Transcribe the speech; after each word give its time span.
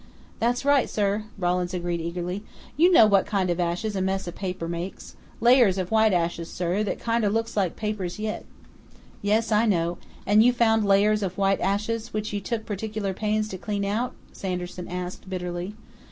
"That's 0.39 0.65
right, 0.65 0.89
sir," 0.89 1.25
Rawlins 1.37 1.75
agreed 1.75 2.01
eagerly. 2.01 2.43
"You 2.75 2.91
know 2.91 3.05
what 3.05 3.27
kind 3.27 3.51
of 3.51 3.59
ashes 3.59 3.95
a 3.95 4.01
mess 4.01 4.27
o' 4.27 4.31
paper 4.31 4.67
makes 4.67 5.15
layers 5.39 5.77
of 5.77 5.91
white 5.91 6.11
ashes, 6.11 6.51
sir, 6.51 6.81
that 6.81 6.97
kinder 6.99 7.29
looks 7.29 7.55
like 7.55 7.75
papers 7.75 8.17
yit." 8.17 8.47
"Yes, 9.21 9.51
I 9.51 9.67
know.... 9.67 9.99
And 10.25 10.41
you 10.43 10.53
found 10.53 10.85
layers 10.85 11.21
of 11.21 11.37
white 11.37 11.61
ashes, 11.61 12.15
which 12.15 12.33
you 12.33 12.41
took 12.41 12.65
particular 12.65 13.13
pains 13.13 13.47
to 13.49 13.59
clean 13.59 13.85
out?" 13.85 14.15
Sanderson 14.33 14.87
asked 14.87 15.29
bitterly. 15.29 15.75